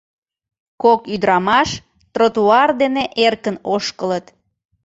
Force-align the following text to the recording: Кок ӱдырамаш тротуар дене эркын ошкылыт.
Кок 0.83 1.01
ӱдырамаш 1.13 1.69
тротуар 2.13 2.69
дене 2.81 3.03
эркын 3.25 3.55
ошкылыт. 3.73 4.25